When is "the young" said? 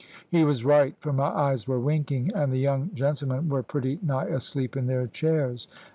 2.51-2.89